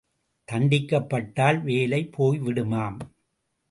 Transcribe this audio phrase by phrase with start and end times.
[0.47, 2.99] தண்டிக்கப்பட்டால் வேலை போய்விடுமாம்.